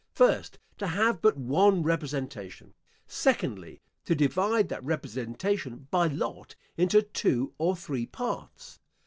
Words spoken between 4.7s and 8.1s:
representation, by lot, into two or three